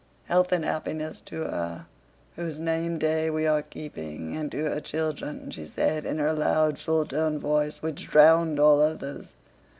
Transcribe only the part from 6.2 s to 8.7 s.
loud, full toned voice which drowned